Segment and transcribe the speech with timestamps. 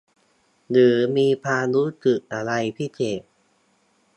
[0.69, 3.21] หรือมีความรู้สึกอะไรพิเศษ